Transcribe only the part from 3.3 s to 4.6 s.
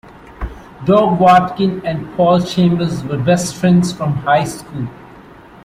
friends from high